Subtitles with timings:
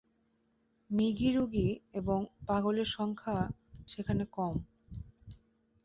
[0.89, 1.67] মৃগীরোগী
[1.93, 3.43] এবং পাগলের সংখ্যাও
[3.87, 4.55] সেখানে কম।